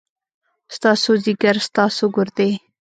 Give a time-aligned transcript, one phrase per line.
[0.75, 2.49] ستاسو ځيګر، ستاسو ګردې،